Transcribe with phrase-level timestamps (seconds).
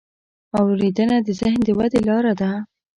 [0.59, 2.51] اورېدنه د ذهن د ودې لاره ده.